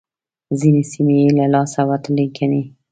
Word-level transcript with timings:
ځينې 0.59 0.83
سيمې 0.91 1.15
يې 1.21 1.29
له 1.37 1.45
لاسه 1.53 1.79
وتلې 1.89 2.25
ګڼلې. 2.35 2.61